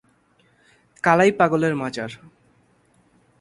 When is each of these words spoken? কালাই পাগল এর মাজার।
কালাই 1.03 1.31
পাগল 1.39 1.61
এর 1.67 1.75
মাজার। 1.75 2.11